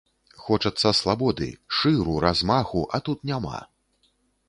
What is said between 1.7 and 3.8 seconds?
шыру, размаху, а тут няма.